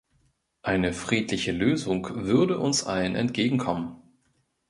[0.63, 4.01] Eine friedliche Lösung würde uns allen entgegenkommen.